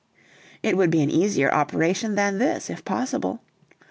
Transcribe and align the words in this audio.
"It 0.63 0.75
would 0.77 0.89
be 0.89 1.03
an 1.03 1.11
easier 1.11 1.53
operation 1.53 2.15
than 2.15 2.39
this, 2.39 2.71
if 2.71 2.83
possible. 2.83 3.39